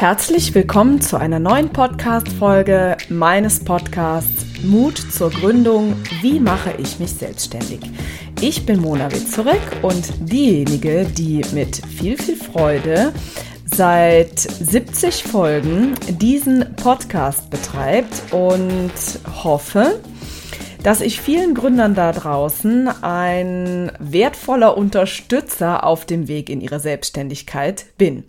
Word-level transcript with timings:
Herzlich 0.00 0.54
willkommen 0.54 1.02
zu 1.02 1.18
einer 1.18 1.38
neuen 1.38 1.68
Podcast-Folge 1.68 2.96
meines 3.10 3.62
Podcasts 3.62 4.46
Mut 4.62 4.96
zur 4.96 5.28
Gründung. 5.28 5.94
Wie 6.22 6.40
mache 6.40 6.72
ich 6.78 6.98
mich 6.98 7.12
selbstständig? 7.12 7.80
Ich 8.40 8.64
bin 8.64 8.80
Mona 8.80 9.12
Witzurek 9.12 9.60
und 9.82 10.10
diejenige, 10.20 11.04
die 11.04 11.42
mit 11.52 11.84
viel, 11.84 12.16
viel 12.16 12.36
Freude 12.36 13.12
seit 13.66 14.38
70 14.38 15.22
Folgen 15.22 15.96
diesen 16.08 16.74
Podcast 16.76 17.50
betreibt 17.50 18.32
und 18.32 18.94
hoffe, 19.44 20.00
dass 20.82 21.02
ich 21.02 21.20
vielen 21.20 21.54
Gründern 21.54 21.94
da 21.94 22.12
draußen 22.12 22.88
ein 23.02 23.92
wertvoller 23.98 24.78
Unterstützer 24.78 25.84
auf 25.84 26.06
dem 26.06 26.26
Weg 26.26 26.48
in 26.48 26.62
ihre 26.62 26.80
Selbstständigkeit 26.80 27.84
bin. 27.98 28.24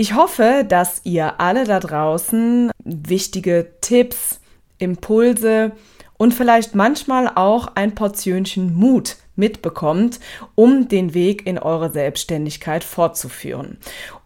Ich 0.00 0.14
hoffe, 0.14 0.64
dass 0.66 1.00
ihr 1.02 1.40
alle 1.40 1.64
da 1.64 1.80
draußen 1.80 2.70
wichtige 2.84 3.72
Tipps, 3.80 4.38
Impulse 4.78 5.72
und 6.16 6.34
vielleicht 6.34 6.76
manchmal 6.76 7.28
auch 7.34 7.72
ein 7.74 7.96
Portionchen 7.96 8.76
Mut 8.76 9.16
mitbekommt, 9.34 10.20
um 10.54 10.86
den 10.86 11.14
Weg 11.14 11.48
in 11.48 11.58
eure 11.58 11.90
Selbstständigkeit 11.90 12.84
fortzuführen. 12.84 13.78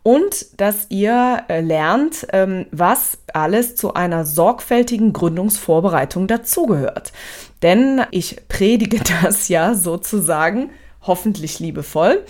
Und 0.02 0.60
dass 0.60 0.88
ihr 0.90 1.44
äh, 1.48 1.62
lernt, 1.62 2.26
ähm, 2.34 2.66
was 2.70 3.16
alles 3.32 3.74
zu 3.74 3.94
einer 3.94 4.26
sorgfältigen 4.26 5.14
Gründungsvorbereitung 5.14 6.26
dazugehört. 6.26 7.12
Denn 7.62 8.02
ich 8.10 8.46
predige 8.46 9.00
das 9.22 9.48
ja 9.48 9.72
sozusagen 9.72 10.68
hoffentlich 11.02 11.58
liebevoll, 11.58 12.24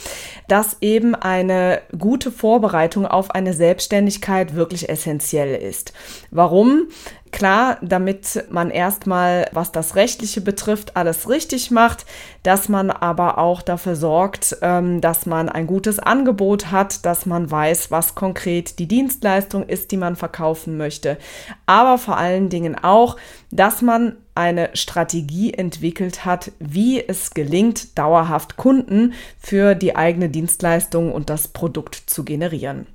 dass 0.49 0.79
eben 0.81 1.15
eine 1.15 1.83
gute 1.99 2.31
Vorbereitung 2.31 3.06
auf 3.06 3.31
eine 3.31 3.53
Selbstständigkeit 3.53 4.55
wirklich 4.55 4.89
essentiell 4.89 5.55
ist. 5.55 5.92
Warum? 6.31 6.89
Klar, 7.33 7.78
damit 7.80 8.44
man 8.50 8.70
erstmal, 8.70 9.48
was 9.52 9.72
das 9.72 9.97
Rechtliche 9.97 10.42
betrifft, 10.42 10.97
alles 10.97 11.30
richtig 11.30 11.70
macht, 11.70 12.05
dass 12.42 12.69
man 12.69 12.91
aber 12.91 13.39
auch 13.39 13.62
dafür 13.62 13.97
sorgt, 13.97 14.58
ähm, 14.61 15.00
dass 15.00 15.24
man 15.24 15.48
ein 15.48 15.66
gutes 15.66 15.98
Angebot 15.98 16.70
hat, 16.70 17.06
dass 17.06 17.24
man 17.24 17.50
weiß, 17.50 17.91
was 17.91 18.14
konkret 18.14 18.78
die 18.78 18.86
Dienstleistung 18.86 19.66
ist, 19.66 19.92
die 19.92 19.97
man 19.97 20.14
verkaufen 20.14 20.77
möchte. 20.77 21.16
Aber 21.64 21.97
vor 21.97 22.19
allen 22.19 22.50
Dingen 22.50 22.77
auch, 22.77 23.16
dass 23.50 23.80
man 23.80 24.17
eine 24.34 24.69
Strategie 24.74 25.55
entwickelt 25.55 26.27
hat, 26.27 26.52
wie 26.58 27.02
es 27.02 27.33
gelingt, 27.33 27.98
dauerhaft 27.98 28.58
Kunden 28.58 29.14
für 29.39 29.74
die 29.74 29.96
eigene 29.96 30.28
Dienstleistung 30.28 31.11
und 31.11 31.30
das 31.30 31.48
Produkt 31.48 31.94
zu 31.94 32.24
generieren. 32.24 32.86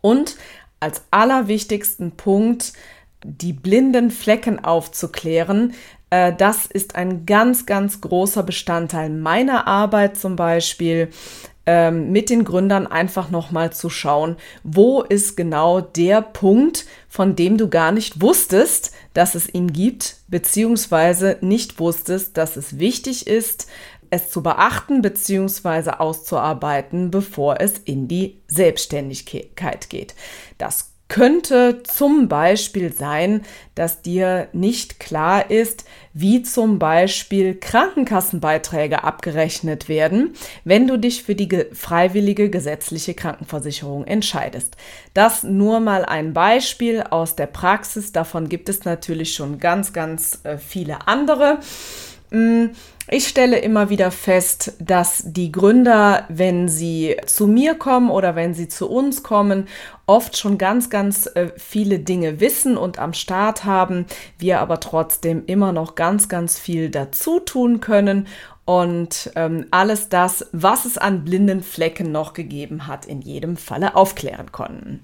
Und 0.00 0.36
als 0.80 1.02
allerwichtigsten 1.10 2.12
Punkt, 2.12 2.72
die 3.24 3.52
blinden 3.52 4.10
Flecken 4.10 4.64
aufzuklären. 4.64 5.74
Äh, 6.10 6.32
das 6.36 6.66
ist 6.66 6.96
ein 6.96 7.26
ganz, 7.26 7.66
ganz 7.66 8.00
großer 8.00 8.42
Bestandteil 8.42 9.10
meiner 9.10 9.66
Arbeit 9.66 10.16
zum 10.16 10.36
Beispiel 10.36 11.10
ähm, 11.66 12.12
mit 12.12 12.30
den 12.30 12.44
Gründern 12.44 12.86
einfach 12.86 13.30
nochmal 13.30 13.72
zu 13.74 13.90
schauen, 13.90 14.36
wo 14.64 15.02
ist 15.02 15.36
genau 15.36 15.82
der 15.82 16.22
Punkt, 16.22 16.86
von 17.10 17.36
dem 17.36 17.58
du 17.58 17.68
gar 17.68 17.92
nicht 17.92 18.22
wusstest, 18.22 18.92
dass 19.12 19.34
es 19.34 19.52
ihn 19.52 19.72
gibt, 19.72 20.16
beziehungsweise 20.28 21.36
nicht 21.42 21.78
wusstest, 21.78 22.38
dass 22.38 22.56
es 22.56 22.78
wichtig 22.78 23.26
ist, 23.26 23.68
es 24.08 24.30
zu 24.30 24.42
beachten 24.42 25.02
beziehungsweise 25.02 26.00
auszuarbeiten, 26.00 27.10
bevor 27.10 27.60
es 27.60 27.74
in 27.84 28.08
die 28.08 28.40
Selbstständigkeit 28.48 29.90
geht. 29.90 30.14
Das 30.56 30.87
könnte 31.08 31.82
zum 31.84 32.28
Beispiel 32.28 32.92
sein, 32.92 33.42
dass 33.74 34.02
dir 34.02 34.48
nicht 34.52 35.00
klar 35.00 35.50
ist, 35.50 35.84
wie 36.12 36.42
zum 36.42 36.78
Beispiel 36.78 37.54
Krankenkassenbeiträge 37.54 39.04
abgerechnet 39.04 39.88
werden, 39.88 40.34
wenn 40.64 40.86
du 40.86 40.98
dich 40.98 41.22
für 41.22 41.34
die 41.34 41.66
freiwillige 41.72 42.50
gesetzliche 42.50 43.14
Krankenversicherung 43.14 44.04
entscheidest. 44.04 44.76
Das 45.14 45.42
nur 45.42 45.80
mal 45.80 46.04
ein 46.04 46.34
Beispiel 46.34 47.02
aus 47.02 47.36
der 47.36 47.46
Praxis. 47.46 48.12
Davon 48.12 48.48
gibt 48.48 48.68
es 48.68 48.84
natürlich 48.84 49.34
schon 49.34 49.58
ganz, 49.58 49.92
ganz 49.92 50.40
äh, 50.44 50.58
viele 50.58 51.08
andere. 51.08 51.60
Ich 53.10 53.26
stelle 53.26 53.58
immer 53.58 53.88
wieder 53.88 54.10
fest, 54.10 54.74
dass 54.80 55.22
die 55.24 55.50
Gründer, 55.50 56.26
wenn 56.28 56.68
sie 56.68 57.16
zu 57.24 57.46
mir 57.46 57.74
kommen 57.74 58.10
oder 58.10 58.36
wenn 58.36 58.52
sie 58.52 58.68
zu 58.68 58.86
uns 58.90 59.22
kommen, 59.22 59.66
oft 60.04 60.36
schon 60.36 60.58
ganz, 60.58 60.90
ganz 60.90 61.24
äh, 61.34 61.48
viele 61.56 62.00
Dinge 62.00 62.38
wissen 62.40 62.76
und 62.76 62.98
am 62.98 63.14
Start 63.14 63.64
haben, 63.64 64.04
wir 64.38 64.60
aber 64.60 64.78
trotzdem 64.80 65.44
immer 65.46 65.72
noch 65.72 65.94
ganz, 65.94 66.28
ganz 66.28 66.58
viel 66.58 66.90
dazu 66.90 67.40
tun 67.40 67.80
können 67.80 68.26
und 68.66 69.30
ähm, 69.36 69.64
alles 69.70 70.10
das, 70.10 70.46
was 70.52 70.84
es 70.84 70.98
an 70.98 71.24
blinden 71.24 71.62
Flecken 71.62 72.12
noch 72.12 72.34
gegeben 72.34 72.86
hat, 72.86 73.06
in 73.06 73.22
jedem 73.22 73.56
Falle 73.56 73.96
aufklären 73.96 74.52
konnten. 74.52 75.02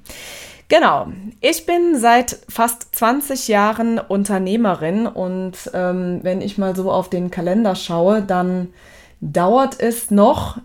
Genau, 0.69 1.09
ich 1.41 1.67
bin 1.67 1.99
seit 1.99 2.39
fast 2.49 2.95
20 2.95 3.49
Jahren 3.49 3.99
Unternehmerin 3.99 5.07
und 5.07 5.71
ähm, 5.75 6.21
wenn 6.23 6.41
ich 6.41 6.57
mal 6.57 6.75
so 6.75 6.91
auf 6.91 7.11
den 7.11 7.31
Kalender 7.31 7.75
schaue, 7.75 8.23
dann 8.23 8.69
dauert 9.21 9.79
es 9.79 10.11
noch 10.11 10.59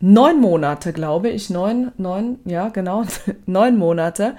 neun 0.00 0.40
Monate, 0.40 0.92
glaube 0.92 1.28
ich, 1.28 1.50
neun, 1.50 1.92
neun, 1.98 2.40
ja 2.44 2.68
genau, 2.68 3.04
neun 3.46 3.76
Monate, 3.76 4.36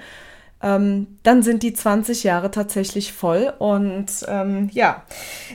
ähm, 0.62 1.18
dann 1.22 1.42
sind 1.42 1.62
die 1.62 1.74
20 1.74 2.24
Jahre 2.24 2.50
tatsächlich 2.50 3.12
voll. 3.12 3.52
Und 3.58 4.06
ähm, 4.26 4.70
ja, 4.72 5.02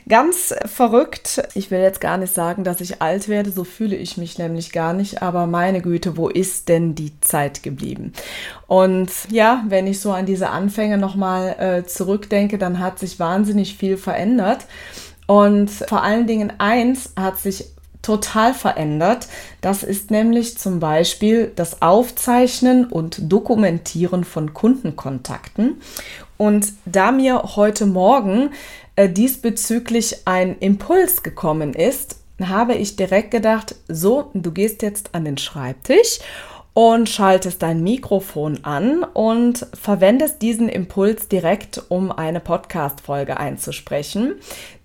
ganz 0.07 0.53
verrückt. 0.65 1.43
Ich 1.55 1.71
will 1.71 1.79
jetzt 1.79 2.01
gar 2.01 2.17
nicht 2.17 2.33
sagen, 2.33 2.63
dass 2.63 2.81
ich 2.81 3.01
alt 3.01 3.27
werde, 3.27 3.51
so 3.51 3.63
fühle 3.63 3.95
ich 3.95 4.17
mich 4.17 4.37
nämlich 4.37 4.71
gar 4.71 4.93
nicht. 4.93 5.21
Aber 5.21 5.47
meine 5.47 5.81
Güte, 5.81 6.17
wo 6.17 6.29
ist 6.29 6.69
denn 6.69 6.93
die 6.93 7.19
Zeit 7.21 7.63
geblieben? 7.63 8.13
Und 8.67 9.09
ja, 9.29 9.63
wenn 9.67 9.87
ich 9.87 9.99
so 9.99 10.11
an 10.11 10.25
diese 10.25 10.49
Anfänge 10.49 10.97
nochmal 10.97 11.55
äh, 11.59 11.85
zurückdenke, 11.85 12.57
dann 12.57 12.79
hat 12.79 12.99
sich 12.99 13.19
wahnsinnig 13.19 13.75
viel 13.75 13.97
verändert. 13.97 14.65
Und 15.25 15.71
vor 15.71 16.03
allen 16.03 16.27
Dingen 16.27 16.53
eins 16.59 17.13
hat 17.15 17.39
sich 17.39 17.65
total 18.01 18.53
verändert. 18.53 19.27
Das 19.61 19.83
ist 19.83 20.11
nämlich 20.11 20.57
zum 20.57 20.79
Beispiel 20.79 21.51
das 21.55 21.81
Aufzeichnen 21.81 22.85
und 22.85 23.31
Dokumentieren 23.31 24.23
von 24.23 24.53
Kundenkontakten. 24.53 25.81
Und 26.37 26.73
da 26.85 27.11
mir 27.11 27.43
heute 27.55 27.85
Morgen 27.85 28.49
äh, 28.95 29.07
diesbezüglich 29.07 30.25
ein 30.25 30.57
Impuls 30.57 31.21
gekommen 31.23 31.73
ist, 31.73 32.17
habe 32.41 32.73
ich 32.73 32.95
direkt 32.95 33.31
gedacht, 33.31 33.75
so, 33.87 34.31
du 34.33 34.51
gehst 34.51 34.81
jetzt 34.81 35.13
an 35.13 35.25
den 35.25 35.37
Schreibtisch 35.37 36.19
und 36.73 37.09
schaltest 37.09 37.61
dein 37.61 37.83
Mikrofon 37.83 38.63
an 38.63 39.03
und 39.03 39.67
verwendest 39.73 40.41
diesen 40.41 40.69
Impuls 40.69 41.27
direkt, 41.27 41.83
um 41.89 42.11
eine 42.13 42.39
Podcast-Folge 42.39 43.37
einzusprechen. 43.37 44.35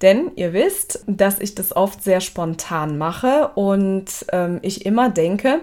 Denn 0.03 0.33
ihr 0.35 0.53
wisst, 0.53 1.05
dass 1.07 1.39
ich 1.39 1.55
das 1.55 1.75
oft 1.75 2.03
sehr 2.03 2.21
spontan 2.21 2.99
mache 2.99 3.53
und 3.55 4.07
ähm, 4.33 4.59
ich 4.63 4.85
immer 4.85 5.11
denke, 5.11 5.61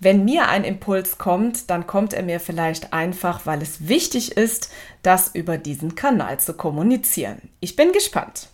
wenn 0.00 0.24
mir 0.24 0.48
ein 0.48 0.64
Impuls 0.64 1.18
kommt, 1.18 1.68
dann 1.68 1.86
kommt 1.86 2.14
er 2.14 2.22
mir 2.22 2.40
vielleicht 2.40 2.94
einfach, 2.94 3.44
weil 3.44 3.60
es 3.60 3.86
wichtig 3.86 4.32
ist, 4.32 4.70
das 5.02 5.34
über 5.34 5.58
diesen 5.58 5.94
Kanal 5.94 6.40
zu 6.40 6.54
kommunizieren. 6.54 7.50
Ich 7.60 7.76
bin 7.76 7.92
gespannt. 7.92 8.48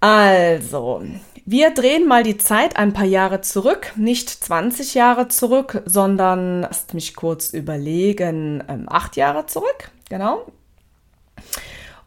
Also, 0.00 1.02
wir 1.46 1.70
drehen 1.70 2.06
mal 2.06 2.22
die 2.22 2.38
Zeit 2.38 2.76
ein 2.76 2.92
paar 2.92 3.04
Jahre 3.04 3.40
zurück, 3.42 3.92
nicht 3.96 4.30
20 4.30 4.94
Jahre 4.94 5.28
zurück, 5.28 5.82
sondern, 5.84 6.62
lasst 6.62 6.94
mich 6.94 7.14
kurz 7.14 7.52
überlegen, 7.52 8.64
ähm, 8.68 8.86
acht 8.88 9.16
Jahre 9.16 9.46
zurück, 9.46 9.90
genau. 10.08 10.46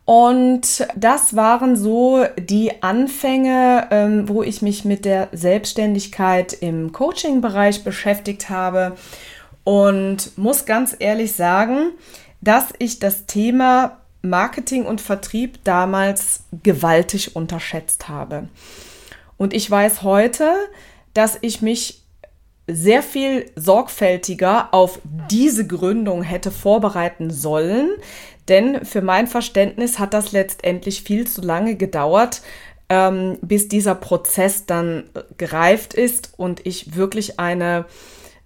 Und 0.05 0.87
das 0.95 1.35
waren 1.35 1.75
so 1.75 2.25
die 2.39 2.81
Anfänge, 2.81 3.89
ähm, 3.91 4.29
wo 4.29 4.41
ich 4.41 4.61
mich 4.61 4.85
mit 4.85 5.03
der 5.03 5.27
Selbstständigkeit 5.33 6.53
im 6.53 6.93
Coaching-Bereich 6.93 7.83
beschäftigt 7.83 8.49
habe 8.49 8.95
und 9.65 10.37
muss 10.37 10.65
ganz 10.65 10.95
ehrlich 10.97 11.33
sagen, 11.33 11.91
dass 12.39 12.73
ich 12.79 12.99
das 12.99 13.25
Thema 13.25 13.97
Marketing 14.21 14.85
und 14.85 15.01
Vertrieb 15.01 15.59
damals 15.65 16.45
gewaltig 16.63 17.35
unterschätzt 17.35 18.07
habe. 18.07 18.47
Und 19.37 19.53
ich 19.53 19.69
weiß 19.69 20.03
heute, 20.03 20.51
dass 21.13 21.37
ich 21.41 21.61
mich 21.61 22.03
sehr 22.67 23.01
viel 23.01 23.49
sorgfältiger 23.55 24.73
auf 24.73 24.99
diese 25.31 25.65
Gründung 25.65 26.21
hätte 26.21 26.51
vorbereiten 26.51 27.31
sollen, 27.31 27.91
denn 28.49 28.85
für 28.85 29.01
mein 29.01 29.27
Verständnis 29.27 29.99
hat 29.99 30.13
das 30.13 30.31
letztendlich 30.31 31.03
viel 31.03 31.27
zu 31.27 31.41
lange 31.41 31.75
gedauert, 31.75 32.41
ähm, 32.89 33.37
bis 33.41 33.67
dieser 33.67 33.95
Prozess 33.95 34.65
dann 34.65 35.09
gereift 35.37 35.93
ist 35.93 36.33
und 36.37 36.65
ich 36.65 36.95
wirklich 36.95 37.39
eine 37.39 37.85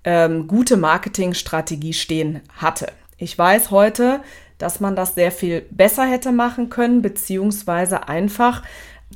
ähm, 0.03 0.47
gute 0.47 0.77
Marketingstrategie 0.77 1.93
stehen 1.93 2.41
hatte. 2.55 2.87
Ich 3.17 3.37
weiß 3.37 3.69
heute, 3.69 4.21
dass 4.57 4.79
man 4.79 4.95
das 4.95 5.15
sehr 5.15 5.31
viel 5.31 5.61
besser 5.71 6.05
hätte 6.05 6.31
machen 6.31 6.69
können, 6.69 7.01
beziehungsweise 7.01 8.07
einfach 8.07 8.63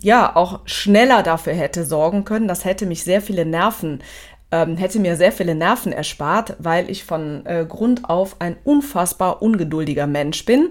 ja 0.01 0.35
auch 0.35 0.61
schneller 0.65 1.23
dafür 1.23 1.53
hätte 1.53 1.85
sorgen 1.85 2.25
können. 2.25 2.47
Das 2.47 2.65
hätte 2.65 2.85
mich 2.85 3.03
sehr 3.03 3.21
viele 3.21 3.45
Nerven 3.45 4.01
ähm, 4.51 4.77
hätte 4.77 4.99
mir 4.99 5.17
sehr 5.17 5.31
viele 5.31 5.55
Nerven 5.55 5.91
erspart, 5.91 6.55
weil 6.59 6.89
ich 6.89 7.03
von 7.03 7.45
äh, 7.45 7.65
Grund 7.67 8.09
auf 8.09 8.37
ein 8.39 8.55
unfassbar 8.63 9.41
ungeduldiger 9.41 10.07
Mensch 10.07 10.45
bin 10.45 10.69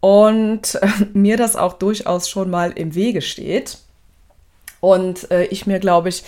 und 0.00 0.76
äh, 0.76 0.88
mir 1.14 1.36
das 1.36 1.56
auch 1.56 1.74
durchaus 1.74 2.28
schon 2.28 2.50
mal 2.50 2.72
im 2.72 2.94
Wege 2.94 3.22
steht. 3.22 3.78
Und 4.80 5.30
äh, 5.30 5.44
ich 5.46 5.66
mir, 5.66 5.78
glaube 5.78 6.10
ich, 6.10 6.22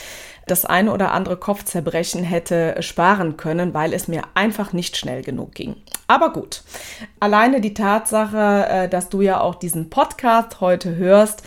das 0.46 0.64
eine 0.64 0.92
oder 0.92 1.12
andere 1.12 1.36
Kopfzerbrechen 1.36 2.24
hätte 2.24 2.76
sparen 2.80 3.36
können, 3.36 3.74
weil 3.74 3.92
es 3.92 4.08
mir 4.08 4.22
einfach 4.34 4.72
nicht 4.72 4.96
schnell 4.96 5.22
genug 5.22 5.54
ging. 5.54 5.76
Aber 6.06 6.32
gut, 6.32 6.62
alleine 7.20 7.60
die 7.60 7.74
Tatsache, 7.74 8.66
äh, 8.68 8.88
dass 8.88 9.10
du 9.10 9.20
ja 9.20 9.40
auch 9.40 9.56
diesen 9.56 9.90
Podcast 9.90 10.60
heute 10.60 10.96
hörst, 10.96 11.42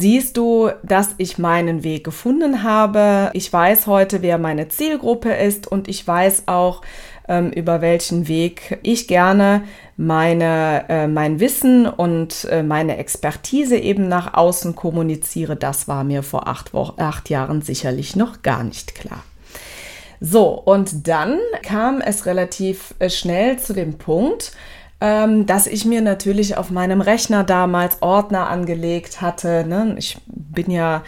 siehst 0.00 0.38
du, 0.38 0.70
dass 0.82 1.14
ich 1.18 1.36
meinen 1.36 1.84
Weg 1.84 2.04
gefunden 2.04 2.62
habe. 2.62 3.30
Ich 3.34 3.52
weiß 3.52 3.86
heute, 3.86 4.22
wer 4.22 4.38
meine 4.38 4.68
Zielgruppe 4.68 5.30
ist 5.32 5.66
und 5.66 5.88
ich 5.88 6.06
weiß 6.06 6.44
auch, 6.46 6.80
ähm, 7.28 7.50
über 7.50 7.82
welchen 7.82 8.26
Weg 8.26 8.78
ich 8.82 9.06
gerne 9.08 9.62
meine, 9.98 10.86
äh, 10.88 11.06
mein 11.06 11.38
Wissen 11.38 11.86
und 11.86 12.48
äh, 12.50 12.62
meine 12.62 12.96
Expertise 12.96 13.76
eben 13.76 14.08
nach 14.08 14.32
außen 14.32 14.74
kommuniziere. 14.74 15.54
Das 15.54 15.86
war 15.86 16.02
mir 16.02 16.22
vor 16.22 16.48
acht, 16.48 16.72
Wochen, 16.72 17.00
acht 17.00 17.28
Jahren 17.28 17.60
sicherlich 17.60 18.16
noch 18.16 18.40
gar 18.40 18.64
nicht 18.64 18.94
klar. 18.94 19.22
So, 20.18 20.48
und 20.48 21.08
dann 21.08 21.38
kam 21.62 22.00
es 22.00 22.24
relativ 22.24 22.94
äh, 22.98 23.10
schnell 23.10 23.58
zu 23.58 23.74
dem 23.74 23.98
Punkt, 23.98 24.52
ähm, 25.00 25.46
dass 25.46 25.66
ich 25.66 25.84
mir 25.84 26.02
natürlich 26.02 26.56
auf 26.56 26.70
meinem 26.70 27.00
Rechner 27.00 27.44
damals 27.44 28.02
Ordner 28.02 28.48
angelegt 28.48 29.20
hatte. 29.20 29.64
Ne? 29.66 29.94
Ich 29.98 30.18
bin 30.26 30.70
ja 30.70 31.02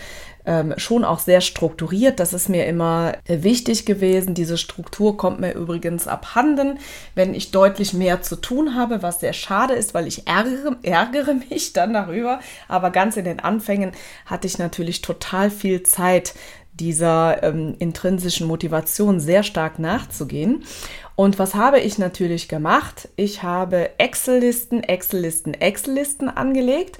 ähm, 0.44 0.75
schon 0.77 1.05
auch 1.05 1.21
sehr 1.21 1.41
strukturiert. 1.41 2.19
Das 2.19 2.33
ist 2.33 2.49
mir 2.49 2.67
immer 2.67 3.12
äh, 3.27 3.43
wichtig 3.43 3.87
gewesen. 3.87 4.35
Diese 4.35 4.59
Struktur 4.59 5.17
kommt 5.17 5.41
mir 5.41 5.53
übrigens 5.53 6.09
abhanden, 6.09 6.79
wenn 7.15 7.35
ich 7.35 7.50
deutlich 7.50 7.93
mehr 7.93 8.23
zu 8.23 8.37
tun 8.37 8.75
habe, 8.75 9.03
was 9.03 9.21
sehr 9.21 9.33
schade 9.33 9.75
ist, 9.75 9.94
weil 9.94 10.06
ich 10.06 10.27
ärgere, 10.27 10.77
ärgere 10.83 11.35
mich 11.50 11.73
dann 11.73 11.93
darüber. 11.93 12.41
Aber 12.69 12.91
ganz 12.91 13.17
in 13.17 13.25
den 13.25 13.41
Anfängen 13.41 13.93
hatte 14.27 14.47
ich 14.47 14.59
natürlich 14.59 15.00
total 15.03 15.50
viel 15.50 15.83
Zeit, 15.83 16.35
dieser 16.75 17.43
ähm, 17.43 17.75
intrinsischen 17.79 18.47
Motivation 18.47 19.21
sehr 19.21 19.43
stark 19.43 19.79
nachzugehen. 19.79 20.65
Und 21.14 21.38
was 21.38 21.55
habe 21.55 21.81
ich 21.81 21.99
natürlich 21.99 22.49
gemacht? 22.49 23.09
Ich 23.17 23.43
habe 23.43 23.91
Excel-Listen, 23.99 24.82
Excel-Listen, 24.82 25.55
Excel-Listen 25.55 26.29
angelegt 26.29 26.99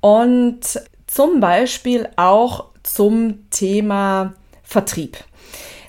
und 0.00 0.60
zum 1.06 1.40
Beispiel 1.40 2.08
auch 2.16 2.66
zum 2.82 3.50
Thema 3.50 4.34
Vertrieb. 4.62 5.18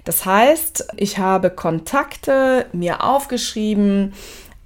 Das 0.03 0.25
heißt, 0.25 0.88
ich 0.97 1.19
habe 1.19 1.51
Kontakte 1.51 2.65
mir 2.73 3.03
aufgeschrieben, 3.03 4.13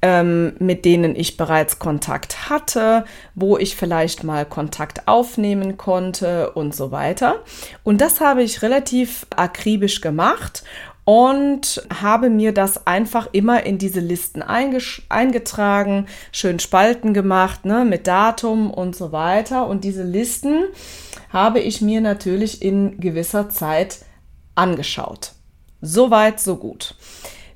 ähm, 0.01 0.55
mit 0.59 0.85
denen 0.85 1.15
ich 1.15 1.35
bereits 1.35 1.79
Kontakt 1.79 2.49
hatte, 2.49 3.05
wo 3.33 3.57
ich 3.57 3.75
vielleicht 3.75 4.23
mal 4.23 4.45
Kontakt 4.45 5.07
aufnehmen 5.07 5.77
konnte 5.77 6.51
und 6.51 6.75
so 6.75 6.91
weiter. 6.91 7.43
Und 7.83 8.01
das 8.01 8.21
habe 8.21 8.43
ich 8.43 8.61
relativ 8.61 9.25
akribisch 9.35 10.01
gemacht 10.01 10.63
und 11.05 11.83
habe 12.01 12.31
mir 12.31 12.51
das 12.51 12.87
einfach 12.87 13.29
immer 13.31 13.63
in 13.63 13.77
diese 13.77 13.99
Listen 13.99 14.41
eingetragen, 14.41 16.07
schön 16.31 16.59
Spalten 16.59 17.13
gemacht, 17.13 17.63
ne, 17.63 17.85
mit 17.85 18.07
Datum 18.07 18.71
und 18.71 18.95
so 18.95 19.11
weiter. 19.11 19.67
Und 19.67 19.83
diese 19.83 20.03
Listen 20.03 20.65
habe 21.29 21.59
ich 21.59 21.79
mir 21.81 22.01
natürlich 22.01 22.61
in 22.63 22.99
gewisser 22.99 23.49
Zeit 23.49 23.99
angeschaut. 24.55 25.33
Soweit, 25.81 26.39
so 26.39 26.55
gut. 26.55 26.95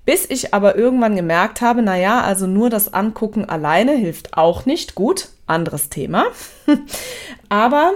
Bis 0.06 0.30
ich 0.30 0.54
aber 0.54 0.76
irgendwann 0.76 1.16
gemerkt 1.16 1.62
habe, 1.62 1.82
naja, 1.82 2.22
also 2.22 2.46
nur 2.46 2.70
das 2.70 2.94
Angucken 2.94 3.46
alleine 3.46 3.94
hilft 3.94 4.38
auch 4.38 4.66
nicht. 4.66 4.94
Gut, 4.94 5.30
anderes 5.48 5.90
Thema. 5.90 6.26
aber 7.50 7.94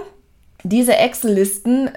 diese 0.64 0.96
Excel-Listen 0.96 1.90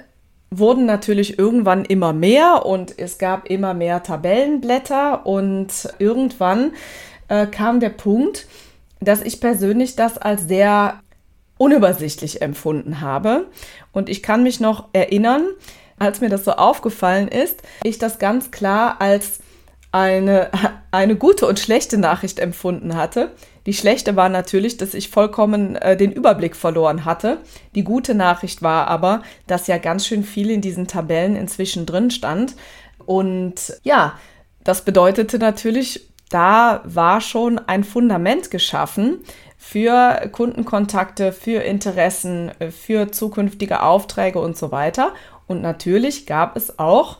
wurden 0.50 0.86
natürlich 0.86 1.38
irgendwann 1.38 1.84
immer 1.84 2.12
mehr 2.12 2.64
und 2.64 2.98
es 2.98 3.18
gab 3.18 3.48
immer 3.50 3.74
mehr 3.74 4.02
Tabellenblätter 4.02 5.26
und 5.26 5.68
irgendwann 5.98 6.72
äh, 7.28 7.46
kam 7.46 7.80
der 7.80 7.90
Punkt, 7.90 8.46
dass 9.00 9.22
ich 9.22 9.40
persönlich 9.40 9.96
das 9.96 10.18
als 10.18 10.48
sehr 10.48 11.00
unübersichtlich 11.58 12.40
empfunden 12.40 13.00
habe. 13.00 13.46
Und 13.92 14.08
ich 14.08 14.22
kann 14.22 14.42
mich 14.42 14.60
noch 14.60 14.88
erinnern, 14.92 15.44
als 15.98 16.20
mir 16.20 16.28
das 16.28 16.44
so 16.44 16.52
aufgefallen 16.52 17.28
ist, 17.28 17.62
ich 17.82 17.98
das 17.98 18.18
ganz 18.18 18.50
klar 18.50 19.00
als 19.00 19.40
eine, 19.92 20.50
eine 20.90 21.16
gute 21.16 21.46
und 21.46 21.58
schlechte 21.58 21.98
Nachricht 21.98 22.38
empfunden 22.38 22.96
hatte. 22.96 23.32
Die 23.68 23.74
schlechte 23.74 24.16
war 24.16 24.30
natürlich, 24.30 24.78
dass 24.78 24.94
ich 24.94 25.10
vollkommen 25.10 25.76
äh, 25.76 25.94
den 25.94 26.10
Überblick 26.10 26.56
verloren 26.56 27.04
hatte. 27.04 27.36
Die 27.74 27.84
gute 27.84 28.14
Nachricht 28.14 28.62
war 28.62 28.86
aber, 28.86 29.22
dass 29.46 29.66
ja 29.66 29.76
ganz 29.76 30.06
schön 30.06 30.24
viel 30.24 30.50
in 30.50 30.62
diesen 30.62 30.86
Tabellen 30.86 31.36
inzwischen 31.36 31.84
drin 31.84 32.10
stand. 32.10 32.56
Und 33.04 33.78
ja, 33.82 34.18
das 34.64 34.86
bedeutete 34.86 35.38
natürlich, 35.38 36.08
da 36.30 36.80
war 36.84 37.20
schon 37.20 37.58
ein 37.58 37.84
Fundament 37.84 38.50
geschaffen 38.50 39.18
für 39.58 40.30
Kundenkontakte, 40.32 41.30
für 41.30 41.62
Interessen, 41.62 42.50
für 42.70 43.12
zukünftige 43.12 43.82
Aufträge 43.82 44.40
und 44.40 44.56
so 44.56 44.72
weiter. 44.72 45.12
Und 45.46 45.60
natürlich 45.60 46.24
gab 46.24 46.56
es 46.56 46.78
auch 46.78 47.18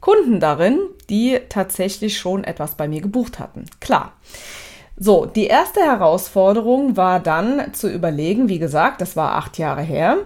Kunden 0.00 0.40
darin, 0.40 0.80
die 1.08 1.38
tatsächlich 1.48 2.18
schon 2.18 2.42
etwas 2.42 2.74
bei 2.74 2.88
mir 2.88 3.00
gebucht 3.00 3.38
hatten. 3.38 3.66
Klar. 3.78 4.12
So, 4.96 5.26
die 5.26 5.46
erste 5.46 5.80
Herausforderung 5.80 6.96
war 6.96 7.18
dann 7.18 7.74
zu 7.74 7.90
überlegen, 7.90 8.48
wie 8.48 8.60
gesagt, 8.60 9.00
das 9.00 9.16
war 9.16 9.34
acht 9.34 9.58
Jahre 9.58 9.82
her, 9.82 10.18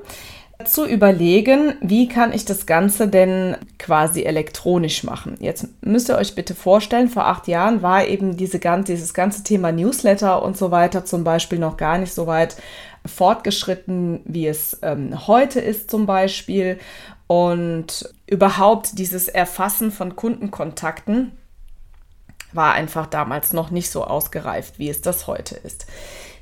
zu 0.65 0.85
überlegen, 0.85 1.75
wie 1.81 2.09
kann 2.09 2.33
ich 2.33 2.45
das 2.45 2.67
Ganze 2.67 3.07
denn 3.07 3.57
quasi 3.79 4.23
elektronisch 4.23 5.05
machen. 5.05 5.37
Jetzt 5.39 5.69
müsst 5.81 6.11
ihr 6.11 6.19
euch 6.19 6.35
bitte 6.35 6.55
vorstellen, 6.55 7.09
vor 7.09 7.27
acht 7.27 7.47
Jahren 7.47 7.81
war 7.81 8.07
eben 8.07 8.37
diese 8.37 8.59
ganze, 8.59 8.93
dieses 8.93 9.15
ganze 9.15 9.45
Thema 9.45 9.71
Newsletter 9.71 10.43
und 10.43 10.57
so 10.57 10.71
weiter 10.71 11.05
zum 11.05 11.23
Beispiel 11.23 11.61
noch 11.61 11.77
gar 11.77 11.97
nicht 11.99 12.13
so 12.13 12.27
weit 12.27 12.57
fortgeschritten, 13.07 14.21
wie 14.25 14.49
es 14.49 14.79
ähm, 14.83 15.29
heute 15.29 15.61
ist 15.61 15.91
zum 15.91 16.07
Beispiel. 16.07 16.79
Und 17.29 18.13
überhaupt 18.27 18.99
dieses 18.99 19.29
Erfassen 19.29 19.93
von 19.93 20.17
Kundenkontakten 20.17 21.33
war 22.53 22.73
einfach 22.75 23.07
damals 23.07 23.53
noch 23.53 23.71
nicht 23.71 23.91
so 23.91 24.05
ausgereift, 24.05 24.79
wie 24.79 24.89
es 24.89 25.01
das 25.01 25.27
heute 25.27 25.57
ist. 25.57 25.87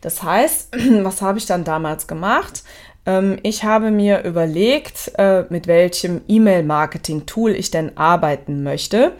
Das 0.01 0.23
heißt, 0.23 0.77
was 1.03 1.23
habe 1.23 1.39
ich 1.39 1.47
dann 1.47 1.65
damals 1.65 2.07
gemacht? 2.07 2.63
Ähm, 3.07 3.39
ich 3.43 3.65
habe 3.65 3.91
mir 3.91 4.25
überlegt, 4.25 5.13
äh, 5.17 5.45
mit 5.49 5.67
welchem 5.67 6.23
E-Mail-Marketing-Tool 6.29 7.53
ich 7.53 7.71
denn 7.71 7.97
arbeiten 7.97 8.63
möchte 8.63 9.13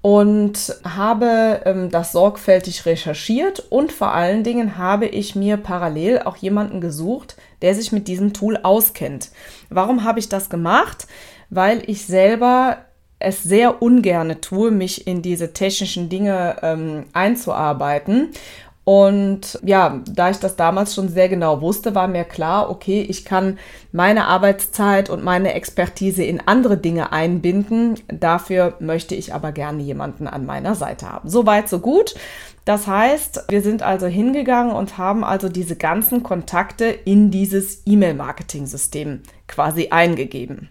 und 0.00 0.76
habe 0.84 1.62
ähm, 1.64 1.90
das 1.90 2.12
sorgfältig 2.12 2.84
recherchiert 2.84 3.60
und 3.70 3.90
vor 3.90 4.12
allen 4.12 4.44
Dingen 4.44 4.76
habe 4.76 5.06
ich 5.06 5.34
mir 5.34 5.56
parallel 5.56 6.20
auch 6.20 6.36
jemanden 6.36 6.80
gesucht, 6.80 7.36
der 7.62 7.74
sich 7.74 7.90
mit 7.90 8.06
diesem 8.06 8.34
Tool 8.34 8.58
auskennt. 8.62 9.30
Warum 9.70 10.04
habe 10.04 10.18
ich 10.18 10.28
das 10.28 10.50
gemacht? 10.50 11.06
Weil 11.48 11.82
ich 11.86 12.06
selber 12.06 12.84
es 13.18 13.42
sehr 13.42 13.82
ungerne 13.82 14.40
tue, 14.40 14.70
mich 14.70 15.06
in 15.06 15.22
diese 15.22 15.52
technischen 15.52 16.08
Dinge 16.08 16.56
ähm, 16.62 17.06
einzuarbeiten. 17.12 18.30
Und 18.84 19.58
ja, 19.64 20.02
da 20.06 20.28
ich 20.28 20.38
das 20.38 20.56
damals 20.56 20.94
schon 20.94 21.08
sehr 21.08 21.30
genau 21.30 21.62
wusste, 21.62 21.94
war 21.94 22.06
mir 22.06 22.24
klar, 22.24 22.68
okay, 22.68 23.00
ich 23.00 23.24
kann 23.24 23.58
meine 23.92 24.26
Arbeitszeit 24.26 25.08
und 25.08 25.24
meine 25.24 25.54
Expertise 25.54 26.22
in 26.22 26.42
andere 26.46 26.76
Dinge 26.76 27.10
einbinden. 27.10 27.94
Dafür 28.08 28.74
möchte 28.80 29.14
ich 29.14 29.32
aber 29.32 29.52
gerne 29.52 29.82
jemanden 29.82 30.26
an 30.26 30.44
meiner 30.44 30.74
Seite 30.74 31.10
haben. 31.10 31.30
Soweit, 31.30 31.70
so 31.70 31.78
gut. 31.78 32.14
Das 32.66 32.86
heißt, 32.86 33.44
wir 33.48 33.62
sind 33.62 33.82
also 33.82 34.06
hingegangen 34.06 34.74
und 34.74 34.98
haben 34.98 35.24
also 35.24 35.48
diese 35.48 35.76
ganzen 35.76 36.22
Kontakte 36.22 36.84
in 36.84 37.30
dieses 37.30 37.82
E-Mail-Marketing-System 37.86 39.22
quasi 39.48 39.88
eingegeben. 39.90 40.68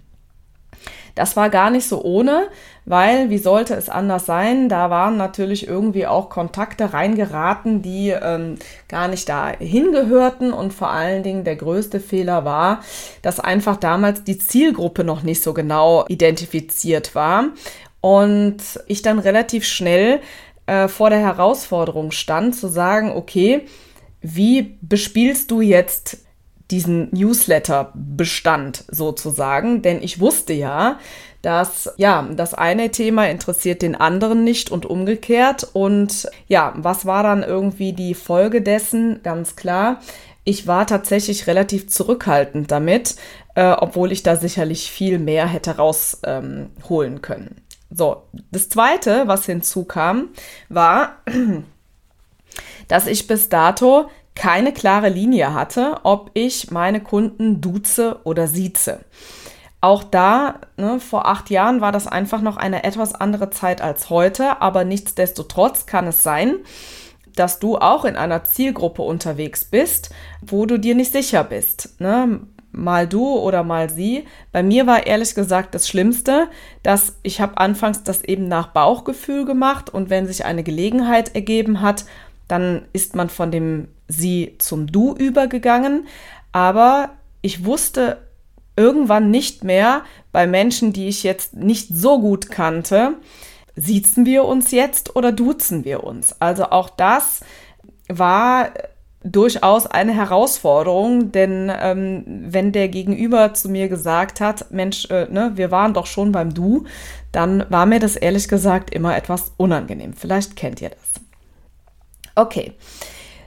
Das 1.16 1.36
war 1.36 1.50
gar 1.50 1.70
nicht 1.70 1.88
so 1.88 2.04
ohne, 2.04 2.48
weil 2.86 3.30
wie 3.30 3.38
sollte 3.38 3.76
es 3.76 3.88
anders 3.88 4.26
sein? 4.26 4.68
Da 4.68 4.90
waren 4.90 5.16
natürlich 5.16 5.68
irgendwie 5.68 6.08
auch 6.08 6.30
Kontakte 6.30 6.92
reingeraten, 6.94 7.84
die 7.84 8.10
ähm, 8.10 8.56
gar 8.88 9.08
nicht 9.08 9.30
da 9.30 9.52
hingehörten 9.60 10.52
und 10.52 10.74
vor 10.74 10.90
allen 10.90 11.22
Dingen 11.22 11.44
der 11.44 11.56
größte 11.56 12.00
Fehler 12.00 12.46
war, 12.46 12.82
dass 13.22 13.40
einfach 13.40 13.78
damals 13.78 14.24
die 14.24 14.40
Zielgruppe 14.40 15.04
noch 15.04 15.22
nicht 15.22 15.44
so 15.44 15.54
genau 15.54 16.06
identifiziert 16.08 17.14
war 17.14 17.50
und 18.02 18.58
ich 18.88 19.04
dann 19.04 19.20
relativ 19.20 19.66
schnell 19.66 20.20
äh, 20.66 20.88
vor 20.88 21.10
der 21.10 21.20
Herausforderung 21.20 22.12
stand, 22.12 22.56
zu 22.56 22.68
sagen, 22.68 23.12
okay, 23.12 23.68
wie 24.22 24.78
bespielst 24.82 25.52
du 25.52 25.62
jetzt 25.62 26.23
diesen 26.72 27.10
Newsletter-Bestand 27.12 28.86
sozusagen? 28.90 29.82
Denn 29.82 30.02
ich 30.02 30.20
wusste 30.20 30.54
ja, 30.54 31.00
dass 31.44 31.94
ja, 31.98 32.28
das 32.36 32.54
eine 32.54 32.90
Thema 32.90 33.28
interessiert 33.28 33.82
den 33.82 33.96
anderen 33.96 34.44
nicht 34.46 34.72
und 34.72 34.86
umgekehrt. 34.86 35.68
Und 35.74 36.28
ja, 36.48 36.74
was 36.78 37.06
war 37.06 37.22
dann 37.22 37.44
irgendwie 37.44 37.94
die 37.94 38.14
Folge 38.14 38.62
dessen? 38.62 39.22
Ganz 39.24 39.56
klar. 39.56 40.00
Ich 40.46 40.68
war 40.68 40.88
tatsächlich 40.88 41.48
relativ 41.48 41.90
zurückhaltend 41.90 42.72
damit, 42.72 43.16
äh, 43.56 43.72
obwohl 43.72 44.12
ich 44.12 44.24
da 44.24 44.36
sicherlich 44.36 44.90
viel 44.90 45.20
mehr 45.20 45.46
hätte 45.46 45.78
rausholen 45.78 46.70
ähm, 47.14 47.22
können. 47.22 47.62
So, 47.92 48.24
das 48.52 48.70
zweite, 48.70 49.28
was 49.28 49.46
hinzukam, 49.46 50.30
war, 50.70 51.18
dass 52.88 53.06
ich 53.06 53.28
bis 53.28 53.50
dato 53.50 54.10
keine 54.36 54.74
klare 54.74 55.10
Linie 55.10 55.54
hatte, 55.54 55.98
ob 56.04 56.32
ich 56.34 56.72
meine 56.72 57.02
Kunden 57.02 57.62
duze 57.62 58.20
oder 58.24 58.48
sieze. 58.48 59.00
Auch 59.82 60.04
da, 60.04 60.62
ne, 60.78 61.00
vor 61.00 61.28
acht 61.28 61.50
Jahren 61.50 61.82
war 61.82 61.92
das 61.92 62.08
einfach 62.08 62.42
noch 62.42 62.56
eine 62.56 62.84
etwas 62.86 63.14
andere 63.16 63.50
Zeit 63.50 63.82
als 63.82 64.10
heute, 64.10 64.62
aber 64.62 64.86
nichtsdestotrotz 64.86 65.86
kann 65.86 66.08
es 66.08 66.24
sein, 66.24 66.56
dass 67.36 67.60
du 67.60 67.78
auch 67.78 68.06
in 68.06 68.16
einer 68.16 68.44
Zielgruppe 68.44 69.02
unterwegs 69.02 69.66
bist, 69.66 70.12
wo 70.42 70.66
du 70.66 70.80
dir 70.80 70.96
nicht 70.96 71.12
sicher 71.12 71.44
bist. 71.44 72.00
Ne? 72.00 72.40
Mal 72.72 73.08
du 73.08 73.38
oder 73.38 73.64
mal 73.64 73.90
sie. 73.90 74.26
Bei 74.52 74.64
mir 74.64 74.88
war 74.88 75.06
ehrlich 75.06 75.36
gesagt 75.36 75.76
das 75.76 75.88
Schlimmste, 75.88 76.48
dass 76.82 77.18
ich 77.22 77.42
habe 77.42 77.58
anfangs 77.58 78.04
das 78.04 78.24
eben 78.24 78.48
nach 78.48 78.68
Bauchgefühl 78.68 79.46
gemacht 79.46 79.90
und 79.90 80.10
wenn 80.10 80.28
sich 80.28 80.46
eine 80.46 80.64
Gelegenheit 80.64 81.36
ergeben 81.36 81.82
hat, 81.82 82.06
dann 82.54 82.86
ist 82.94 83.16
man 83.16 83.30
von 83.30 83.50
dem 83.50 83.88
sie 84.08 84.58
zum 84.60 84.86
Du 84.86 85.16
übergegangen. 85.16 86.08
Aber 86.52 87.10
ich 87.42 87.66
wusste 87.66 88.20
irgendwann 88.76 89.32
nicht 89.32 89.64
mehr 89.64 90.04
bei 90.32 90.46
Menschen, 90.46 90.94
die 90.94 91.08
ich 91.08 91.24
jetzt 91.24 91.56
nicht 91.56 91.90
so 91.92 92.20
gut 92.20 92.52
kannte, 92.52 93.16
siezen 93.76 94.28
wir 94.28 94.46
uns 94.46 94.70
jetzt 94.70 95.16
oder 95.16 95.32
duzen 95.32 95.84
wir 95.84 96.04
uns? 96.04 96.40
Also 96.40 96.66
auch 96.66 96.92
das 96.92 97.40
war 98.08 98.70
durchaus 99.24 99.88
eine 99.88 100.14
Herausforderung, 100.14 101.32
denn 101.32 101.72
ähm, 101.76 102.24
wenn 102.28 102.72
der 102.72 102.88
Gegenüber 102.88 103.56
zu 103.56 103.68
mir 103.68 103.90
gesagt 103.90 104.42
hat, 104.42 104.70
Mensch, 104.70 105.10
äh, 105.10 105.26
ne, 105.28 105.54
wir 105.56 105.72
waren 105.72 105.96
doch 105.96 106.06
schon 106.06 106.32
beim 106.32 106.54
Du, 106.54 106.84
dann 107.32 107.66
war 107.70 107.88
mir 107.88 108.00
das 108.00 108.16
ehrlich 108.16 108.48
gesagt 108.48 108.92
immer 108.92 109.18
etwas 109.18 109.54
unangenehm. 109.58 110.14
Vielleicht 110.14 110.56
kennt 110.56 110.82
ihr 110.82 110.90
das. 110.90 111.13
Okay. 112.36 112.74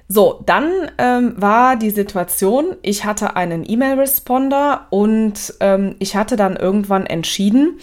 So, 0.08 0.40
dann 0.46 0.70
ähm, 0.98 1.34
war 1.36 1.74
die 1.76 1.90
Situation, 1.90 2.76
ich 2.82 3.04
hatte 3.04 3.34
einen 3.34 3.68
E-Mail-Responder 3.68 4.86
und 4.90 5.54
ähm, 5.58 5.96
ich 5.98 6.14
hatte 6.14 6.36
dann 6.36 6.54
irgendwann 6.54 7.06
entschieden, 7.06 7.80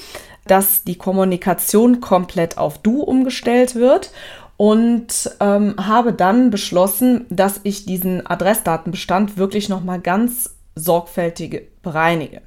dass 0.48 0.86
die 0.86 0.98
Kommunikation 0.98 2.00
komplett 2.00 2.58
auf 2.58 2.78
Du 2.78 3.02
umgestellt 3.02 3.76
wird 3.76 4.12
und 4.56 5.32
ähm, 5.42 5.76
habe 5.78 6.14
dann 6.14 6.50
beschlossen, 6.50 7.26
dass 7.30 7.60
ich 7.64 7.86
diesen 7.86 8.26
Adressdatenbestand 8.26 9.38
wirklich 9.38 9.68
nochmal 9.68 10.00
ganz 10.00 10.56
sorgfältig 10.76 11.70
bereinige. 11.82 12.42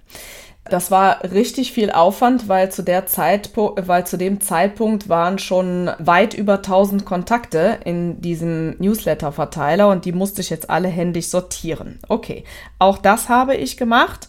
Das 0.70 0.90
war 0.90 1.22
richtig 1.22 1.72
viel 1.72 1.90
Aufwand, 1.90 2.48
weil 2.48 2.72
zu 2.72 2.82
der 2.82 3.06
Zeit, 3.06 3.50
weil 3.54 4.06
zu 4.06 4.16
dem 4.16 4.40
Zeitpunkt 4.40 5.08
waren 5.08 5.38
schon 5.38 5.90
weit 5.98 6.34
über 6.34 6.56
1000 6.56 7.04
Kontakte 7.04 7.78
in 7.84 8.20
diesem 8.20 8.76
Newsletter-Verteiler 8.78 9.88
und 9.88 10.04
die 10.04 10.12
musste 10.12 10.40
ich 10.40 10.50
jetzt 10.50 10.68
alle 10.68 10.88
händisch 10.88 11.28
sortieren. 11.28 12.00
Okay, 12.08 12.44
auch 12.78 12.98
das 12.98 13.28
habe 13.28 13.54
ich 13.54 13.76
gemacht 13.76 14.28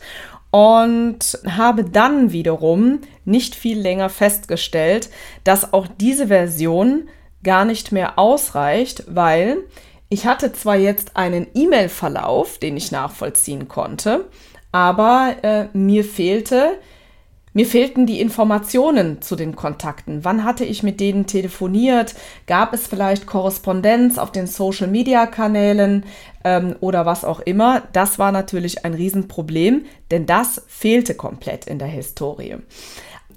und 0.52 1.40
habe 1.48 1.84
dann 1.84 2.32
wiederum 2.32 3.02
nicht 3.26 3.56
viel 3.56 3.80
länger 3.80 4.10
festgestellt, 4.10 5.10
dass 5.44 5.74
auch 5.74 5.88
diese 6.00 6.28
Version 6.28 7.10
gar 7.44 7.66
nicht 7.66 7.92
mehr 7.92 8.18
ausreicht, 8.20 9.04
weil 9.08 9.58
ich 10.10 10.26
hatte 10.26 10.54
zwar 10.54 10.78
jetzt 10.78 11.18
einen 11.18 11.48
E-Mail-Verlauf, 11.54 12.60
den 12.60 12.78
ich 12.78 12.92
nachvollziehen 12.92 13.68
konnte, 13.68 14.26
aber 14.72 15.36
äh, 15.44 15.68
mir 15.74 16.04
fehlte 16.04 16.78
mir 17.58 17.66
fehlten 17.66 18.06
die 18.06 18.22
Informationen 18.22 19.20
zu 19.24 19.36
den 19.36 19.56
Kontakten. 19.56 20.24
Wann 20.24 20.44
hatte 20.44 20.64
ich 20.64 20.84
mit 20.84 21.00
denen 21.00 21.26
telefoniert? 21.26 22.14
Gab 22.46 22.72
es 22.72 22.86
vielleicht 22.86 23.26
Korrespondenz 23.26 24.20
auf 24.20 24.32
den 24.32 24.46
Social-Media-Kanälen 24.46 26.06
ähm, 26.44 26.76
oder 26.82 27.08
was 27.08 27.26
auch 27.26 27.40
immer? 27.40 27.82
Das 27.94 28.20
war 28.20 28.32
natürlich 28.32 28.86
ein 28.86 28.94
Riesenproblem, 28.94 29.86
denn 30.12 30.28
das 30.28 30.66
fehlte 30.68 31.16
komplett 31.16 31.66
in 31.66 31.80
der 31.80 31.88
Historie. 31.88 32.58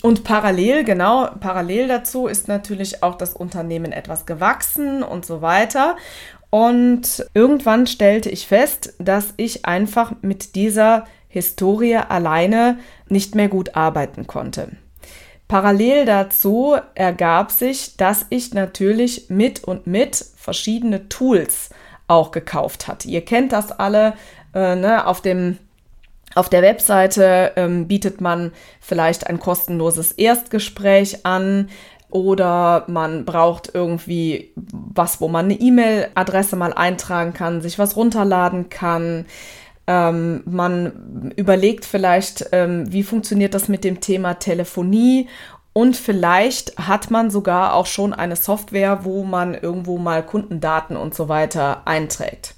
Und 0.02 0.22
parallel, 0.22 0.84
genau, 0.84 1.30
parallel 1.40 1.88
dazu 1.88 2.26
ist 2.26 2.46
natürlich 2.46 3.02
auch 3.02 3.14
das 3.14 3.32
Unternehmen 3.32 3.90
etwas 3.90 4.26
gewachsen 4.26 5.02
und 5.02 5.24
so 5.24 5.40
weiter. 5.40 5.96
Und 6.50 7.24
irgendwann 7.32 7.86
stellte 7.86 8.28
ich 8.28 8.46
fest, 8.46 8.92
dass 8.98 9.32
ich 9.38 9.64
einfach 9.64 10.12
mit 10.20 10.56
dieser 10.56 11.06
Historie 11.30 11.96
alleine 11.96 12.78
nicht 13.08 13.34
mehr 13.34 13.48
gut 13.48 13.76
arbeiten 13.76 14.26
konnte. 14.26 14.68
Parallel 15.48 16.04
dazu 16.04 16.76
ergab 16.94 17.50
sich, 17.50 17.96
dass 17.96 18.26
ich 18.28 18.52
natürlich 18.52 19.30
mit 19.30 19.64
und 19.64 19.86
mit 19.86 20.24
verschiedene 20.36 21.08
Tools 21.08 21.70
auch 22.08 22.30
gekauft 22.30 22.88
hatte. 22.88 23.08
Ihr 23.08 23.24
kennt 23.24 23.52
das 23.52 23.72
alle, 23.72 24.14
äh, 24.54 24.76
ne, 24.76 25.06
auf 25.06 25.22
dem 25.22 25.58
auf 26.36 26.48
der 26.48 26.62
Webseite 26.62 27.52
ähm, 27.56 27.88
bietet 27.88 28.20
man 28.20 28.52
vielleicht 28.80 29.26
ein 29.26 29.40
kostenloses 29.40 30.12
Erstgespräch 30.12 31.26
an 31.26 31.68
oder 32.10 32.84
man 32.88 33.24
braucht 33.24 33.70
irgendwie 33.74 34.52
was, 34.54 35.20
wo 35.20 35.28
man 35.28 35.46
eine 35.46 35.54
E-Mail-Adresse 35.54 36.56
mal 36.56 36.72
eintragen 36.72 37.32
kann, 37.32 37.62
sich 37.62 37.78
was 37.78 37.96
runterladen 37.96 38.68
kann. 38.68 39.26
Ähm, 39.92 40.42
man 40.44 41.32
überlegt 41.34 41.84
vielleicht, 41.84 42.50
ähm, 42.52 42.92
wie 42.92 43.02
funktioniert 43.02 43.54
das 43.54 43.66
mit 43.66 43.82
dem 43.82 44.00
Thema 44.00 44.34
Telefonie 44.34 45.26
und 45.72 45.96
vielleicht 45.96 46.78
hat 46.78 47.10
man 47.10 47.28
sogar 47.28 47.74
auch 47.74 47.86
schon 47.86 48.12
eine 48.12 48.36
Software, 48.36 49.04
wo 49.04 49.24
man 49.24 49.52
irgendwo 49.52 49.98
mal 49.98 50.24
Kundendaten 50.24 50.96
und 50.96 51.12
so 51.12 51.28
weiter 51.28 51.82
einträgt. 51.88 52.54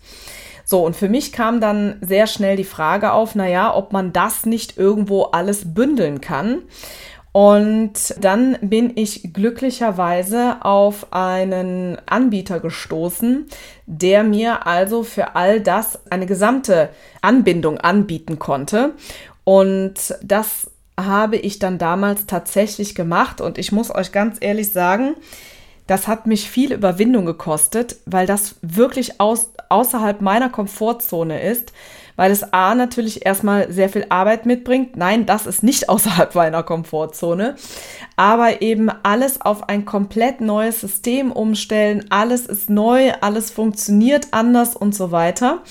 So, 0.67 0.85
und 0.85 0.95
für 0.95 1.09
mich 1.09 1.33
kam 1.33 1.63
dann 1.63 1.97
sehr 2.03 2.27
schnell 2.27 2.57
die 2.57 2.65
Frage 2.65 3.13
auf, 3.13 3.35
naja, 3.35 3.75
ob 3.75 3.95
man 3.95 4.13
das 4.13 4.45
nicht 4.45 4.77
irgendwo 4.77 5.23
alles 5.25 5.73
bündeln 5.73 6.21
kann. 6.21 6.59
Und 7.33 8.15
dann 8.21 8.59
bin 8.61 8.93
ich 8.95 9.33
glücklicherweise 9.33 10.57
auf 10.61 11.15
einen 11.15 11.97
Anbieter 12.05 12.61
gestoßen, 12.61 13.47
der 13.87 14.23
mir 14.23 14.67
also 14.67 15.03
für 15.03 15.35
all 15.35 15.61
das 15.61 16.01
eine 16.11 16.27
gesamte 16.27 16.91
Anbindung 17.23 17.79
anbieten 17.79 18.39
konnte. 18.39 18.93
Und 19.45 20.15
das 20.23 20.71
habe 21.01 21.37
ich 21.37 21.59
dann 21.59 21.79
damals 21.79 22.27
tatsächlich 22.27 22.95
gemacht. 22.95 23.41
Und 23.41 23.57
ich 23.57 23.73
muss 23.73 23.95
euch 23.95 24.13
ganz 24.13 24.37
ehrlich 24.41 24.71
sagen, 24.71 25.15
das 25.87 26.09
hat 26.09 26.27
mich 26.27 26.51
viel 26.51 26.73
Überwindung 26.73 27.25
gekostet, 27.25 27.97
weil 28.05 28.27
das 28.27 28.57
wirklich 28.61 29.21
aus, 29.21 29.51
außerhalb 29.71 30.21
meiner 30.21 30.51
Komfortzone 30.51 31.43
ist 31.43 31.73
weil 32.17 32.31
es 32.31 32.53
A 32.53 32.75
natürlich 32.75 33.25
erstmal 33.25 33.73
sehr 33.73 33.89
viel 33.89 34.07
Arbeit 34.09 34.47
mitbringt. 34.47 34.97
Nein, 34.97 35.27
das 35.27 35.47
ist 35.47 35.63
nicht 35.63 35.89
außerhalb 35.89 36.35
meiner 36.35 36.63
Komfortzone, 36.63 37.57
aber 38.17 38.63
eben 38.63 38.91
alles 39.03 39.41
auf 39.41 39.69
ein 39.69 39.85
komplett 39.85 40.41
neues 40.41 40.81
System 40.81 41.33
umstellen, 41.33 42.07
alles 42.11 42.47
ist 42.47 42.71
neu, 42.71 43.13
alles 43.21 43.51
funktioniert 43.51 44.29
anders 44.31 44.77
und 44.77 44.95
so 44.95 45.11
weiter. 45.11 45.63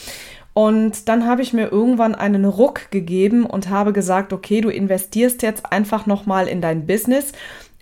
Und 0.53 1.07
dann 1.07 1.25
habe 1.25 1.41
ich 1.41 1.53
mir 1.53 1.71
irgendwann 1.71 2.13
einen 2.13 2.45
Ruck 2.45 2.91
gegeben 2.91 3.45
und 3.45 3.69
habe 3.69 3.93
gesagt, 3.93 4.33
okay, 4.33 4.59
du 4.59 4.69
investierst 4.69 5.41
jetzt 5.43 5.71
einfach 5.71 6.05
nochmal 6.05 6.47
in 6.47 6.61
dein 6.61 6.85
Business, 6.85 7.31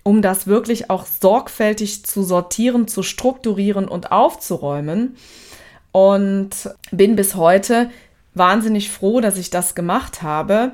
um 0.04 0.22
das 0.22 0.46
wirklich 0.46 0.88
auch 0.88 1.04
sorgfältig 1.04 2.04
zu 2.04 2.22
sortieren, 2.22 2.86
zu 2.86 3.02
strukturieren 3.02 3.88
und 3.88 4.12
aufzuräumen. 4.12 5.16
Und 5.92 6.70
bin 6.92 7.16
bis 7.16 7.34
heute 7.34 7.90
wahnsinnig 8.34 8.90
froh, 8.90 9.20
dass 9.20 9.38
ich 9.38 9.50
das 9.50 9.74
gemacht 9.74 10.22
habe, 10.22 10.72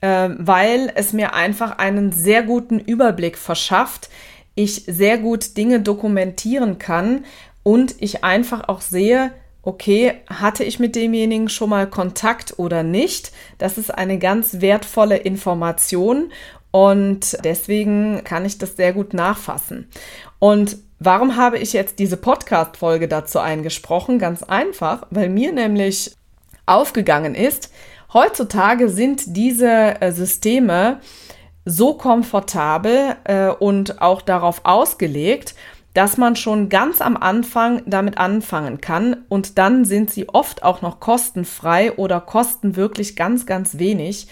äh, 0.00 0.30
weil 0.38 0.92
es 0.94 1.12
mir 1.12 1.34
einfach 1.34 1.78
einen 1.78 2.12
sehr 2.12 2.42
guten 2.42 2.78
Überblick 2.78 3.38
verschafft, 3.38 4.08
ich 4.54 4.84
sehr 4.86 5.18
gut 5.18 5.56
Dinge 5.56 5.80
dokumentieren 5.80 6.78
kann 6.78 7.24
und 7.62 7.94
ich 8.00 8.22
einfach 8.22 8.68
auch 8.68 8.80
sehe, 8.80 9.32
okay, 9.62 10.14
hatte 10.28 10.64
ich 10.64 10.78
mit 10.78 10.96
demjenigen 10.96 11.48
schon 11.48 11.70
mal 11.70 11.88
Kontakt 11.88 12.58
oder 12.58 12.82
nicht? 12.82 13.32
Das 13.58 13.78
ist 13.78 13.90
eine 13.90 14.18
ganz 14.18 14.60
wertvolle 14.60 15.16
Information 15.16 16.32
und 16.72 17.38
deswegen 17.44 18.24
kann 18.24 18.44
ich 18.44 18.58
das 18.58 18.76
sehr 18.76 18.92
gut 18.92 19.14
nachfassen. 19.14 19.88
Und 20.38 20.78
Warum 21.04 21.34
habe 21.34 21.58
ich 21.58 21.72
jetzt 21.72 21.98
diese 21.98 22.16
Podcast-Folge 22.16 23.08
dazu 23.08 23.40
eingesprochen? 23.40 24.20
Ganz 24.20 24.44
einfach, 24.44 25.04
weil 25.10 25.30
mir 25.30 25.52
nämlich 25.52 26.14
aufgegangen 26.66 27.34
ist, 27.34 27.72
heutzutage 28.12 28.88
sind 28.88 29.36
diese 29.36 30.00
äh, 30.00 30.12
Systeme 30.12 31.00
so 31.64 31.94
komfortabel 31.94 33.16
äh, 33.24 33.48
und 33.48 34.02
auch 34.02 34.22
darauf 34.22 34.62
ausgelegt, 34.64 35.54
dass 35.94 36.16
man 36.16 36.36
schon 36.36 36.68
ganz 36.68 37.00
am 37.00 37.16
Anfang 37.16 37.82
damit 37.86 38.16
anfangen 38.16 38.80
kann 38.80 39.24
und 39.28 39.58
dann 39.58 39.84
sind 39.84 40.10
sie 40.10 40.28
oft 40.28 40.62
auch 40.62 40.80
noch 40.80 41.00
kostenfrei 41.00 41.92
oder 41.92 42.20
kosten 42.20 42.76
wirklich 42.76 43.14
ganz, 43.14 43.44
ganz 43.44 43.78
wenig. 43.78 44.26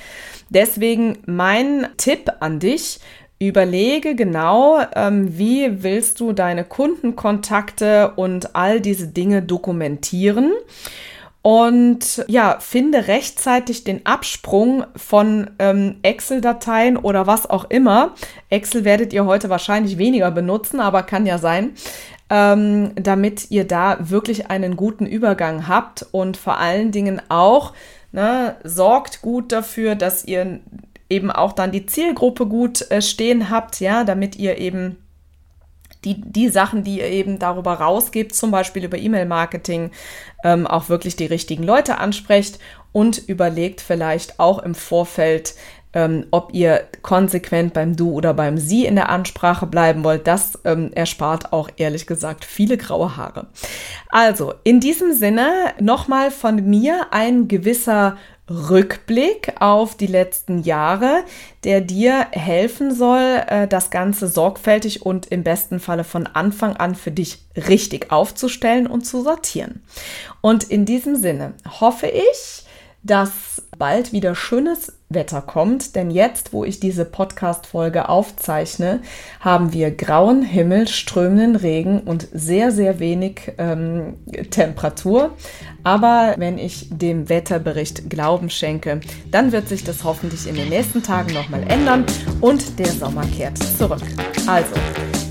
Deswegen 0.48 1.18
mein 1.26 1.86
Tipp 1.98 2.32
an 2.40 2.60
dich, 2.60 3.00
Überlege 3.42 4.14
genau, 4.14 4.80
ähm, 4.94 5.38
wie 5.38 5.82
willst 5.82 6.20
du 6.20 6.34
deine 6.34 6.62
Kundenkontakte 6.62 8.12
und 8.16 8.54
all 8.54 8.82
diese 8.82 9.08
Dinge 9.08 9.40
dokumentieren. 9.40 10.52
Und 11.42 12.24
ja, 12.28 12.58
finde 12.60 13.08
rechtzeitig 13.08 13.84
den 13.84 14.04
Absprung 14.04 14.84
von 14.94 15.50
ähm, 15.58 15.96
Excel-Dateien 16.02 16.98
oder 16.98 17.26
was 17.26 17.48
auch 17.48 17.64
immer. 17.70 18.14
Excel 18.50 18.84
werdet 18.84 19.14
ihr 19.14 19.24
heute 19.24 19.48
wahrscheinlich 19.48 19.96
weniger 19.96 20.30
benutzen, 20.30 20.80
aber 20.80 21.02
kann 21.02 21.24
ja 21.24 21.38
sein, 21.38 21.72
ähm, 22.28 22.92
damit 22.94 23.50
ihr 23.50 23.66
da 23.66 23.96
wirklich 24.00 24.50
einen 24.50 24.76
guten 24.76 25.06
Übergang 25.06 25.66
habt 25.66 26.06
und 26.10 26.36
vor 26.36 26.58
allen 26.58 26.92
Dingen 26.92 27.22
auch 27.30 27.72
ne, 28.12 28.56
sorgt 28.62 29.22
gut 29.22 29.50
dafür, 29.50 29.94
dass 29.94 30.24
ihr 30.24 30.60
eben 31.08 31.30
auch 31.30 31.52
dann 31.52 31.72
die 31.72 31.86
Zielgruppe 31.86 32.46
gut 32.46 32.88
äh, 32.90 33.00
stehen 33.00 33.50
habt, 33.50 33.80
ja, 33.80 34.04
damit 34.04 34.36
ihr 34.36 34.58
eben 34.58 34.96
die, 36.04 36.20
die 36.20 36.48
Sachen, 36.48 36.84
die 36.84 36.98
ihr 36.98 37.08
eben 37.08 37.38
darüber 37.38 37.74
rausgebt, 37.74 38.34
zum 38.34 38.50
Beispiel 38.50 38.84
über 38.84 38.98
E-Mail-Marketing, 38.98 39.90
ähm, 40.44 40.66
auch 40.66 40.88
wirklich 40.88 41.16
die 41.16 41.26
richtigen 41.26 41.62
Leute 41.62 41.98
ansprecht 41.98 42.58
und 42.92 43.18
überlegt 43.18 43.80
vielleicht 43.80 44.40
auch 44.40 44.60
im 44.60 44.74
Vorfeld, 44.74 45.54
ähm, 45.92 46.26
ob 46.30 46.54
ihr 46.54 46.84
konsequent 47.02 47.74
beim 47.74 47.96
Du 47.96 48.12
oder 48.12 48.32
beim 48.32 48.58
Sie 48.58 48.86
in 48.86 48.94
der 48.94 49.08
Ansprache 49.08 49.66
bleiben 49.66 50.04
wollt. 50.04 50.26
Das 50.26 50.58
ähm, 50.64 50.92
erspart 50.94 51.52
auch 51.52 51.68
ehrlich 51.76 52.06
gesagt 52.06 52.44
viele 52.44 52.76
graue 52.76 53.16
Haare. 53.16 53.48
Also, 54.08 54.54
in 54.64 54.80
diesem 54.80 55.12
Sinne 55.12 55.50
nochmal 55.80 56.30
von 56.30 56.68
mir 56.68 57.08
ein 57.10 57.48
gewisser 57.48 58.16
Rückblick 58.50 59.54
auf 59.60 59.96
die 59.96 60.08
letzten 60.08 60.62
Jahre, 60.62 61.22
der 61.62 61.80
dir 61.80 62.26
helfen 62.32 62.92
soll, 62.92 63.42
äh, 63.46 63.68
das 63.68 63.90
Ganze 63.90 64.26
sorgfältig 64.26 65.06
und 65.06 65.26
im 65.26 65.44
besten 65.44 65.78
Falle 65.78 66.02
von 66.02 66.26
Anfang 66.26 66.76
an 66.76 66.96
für 66.96 67.12
dich 67.12 67.38
richtig 67.56 68.10
aufzustellen 68.10 68.88
und 68.88 69.02
zu 69.02 69.22
sortieren. 69.22 69.82
Und 70.40 70.64
in 70.64 70.84
diesem 70.84 71.14
Sinne 71.14 71.54
hoffe 71.80 72.08
ich, 72.08 72.64
dass 73.02 73.59
bald 73.80 74.12
wieder 74.12 74.36
schönes 74.36 74.92
Wetter 75.08 75.40
kommt, 75.40 75.96
denn 75.96 76.12
jetzt, 76.12 76.52
wo 76.52 76.64
ich 76.64 76.78
diese 76.78 77.04
Podcast-Folge 77.04 78.08
aufzeichne, 78.08 79.00
haben 79.40 79.72
wir 79.72 79.90
grauen 79.90 80.42
Himmel, 80.42 80.86
strömenden 80.86 81.56
Regen 81.56 82.02
und 82.02 82.28
sehr, 82.32 82.70
sehr 82.70 83.00
wenig 83.00 83.52
ähm, 83.58 84.18
Temperatur. 84.50 85.34
Aber 85.82 86.34
wenn 86.36 86.58
ich 86.58 86.88
dem 86.90 87.28
Wetterbericht 87.30 88.10
Glauben 88.10 88.50
schenke, 88.50 89.00
dann 89.30 89.50
wird 89.50 89.68
sich 89.68 89.82
das 89.82 90.04
hoffentlich 90.04 90.46
in 90.46 90.54
den 90.54 90.68
nächsten 90.68 91.02
Tagen 91.02 91.32
nochmal 91.32 91.64
ändern 91.66 92.04
und 92.40 92.78
der 92.78 92.92
Sommer 92.92 93.24
kehrt 93.34 93.58
zurück. 93.78 94.02
Also, 94.46 94.74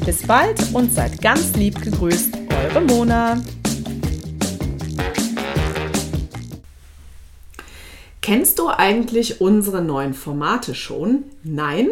bis 0.05 0.25
bald 0.25 0.73
und 0.73 0.91
seid 0.91 1.21
ganz 1.21 1.55
lieb 1.55 1.79
gegrüßt, 1.81 2.35
eure 2.63 2.81
Mona. 2.81 3.37
Kennst 8.21 8.59
du 8.59 8.67
eigentlich 8.67 9.41
unsere 9.41 9.81
neuen 9.81 10.13
Formate 10.13 10.75
schon? 10.75 11.23
Nein? 11.43 11.89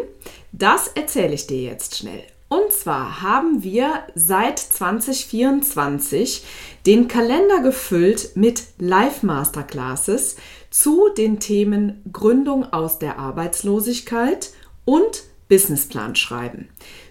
Das 0.52 0.88
erzähle 0.88 1.34
ich 1.34 1.46
dir 1.46 1.62
jetzt 1.62 1.96
schnell. 1.96 2.22
Und 2.48 2.72
zwar 2.72 3.20
haben 3.22 3.62
wir 3.62 4.04
seit 4.14 4.58
2024 4.58 6.44
den 6.86 7.08
Kalender 7.08 7.60
gefüllt 7.60 8.36
mit 8.36 8.64
Live-Masterclasses 8.78 10.36
zu 10.70 11.10
den 11.16 11.40
Themen 11.40 12.02
Gründung 12.10 12.72
aus 12.72 12.98
der 12.98 13.18
Arbeitslosigkeit 13.18 14.50
und 14.86 15.24
Businessplan 15.48 16.14
schreiben. 16.14 16.68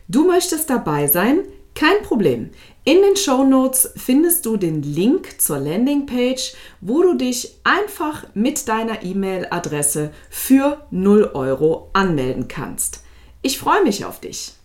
Du 0.07 0.25
möchtest 0.25 0.69
dabei 0.69 1.07
sein? 1.07 1.39
Kein 1.77 2.01
Problem. 2.01 2.49
In 2.85 3.03
den 3.03 3.15
Show 3.15 3.43
Notes 3.43 3.91
findest 3.95 4.47
du 4.47 4.57
den 4.57 4.81
Link 4.81 5.39
zur 5.39 5.59
Landingpage, 5.59 6.55
wo 6.81 7.03
du 7.03 7.13
dich 7.13 7.59
einfach 7.63 8.25
mit 8.33 8.67
deiner 8.67 9.03
E-Mail-Adresse 9.03 10.11
für 10.31 10.87
0 10.89 11.29
Euro 11.35 11.91
anmelden 11.93 12.47
kannst. 12.47 13.03
Ich 13.43 13.59
freue 13.59 13.83
mich 13.83 14.05
auf 14.05 14.19
dich. 14.19 14.56